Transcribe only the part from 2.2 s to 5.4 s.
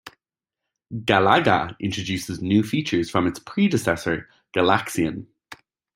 new features from its predecessor, "Galaxian".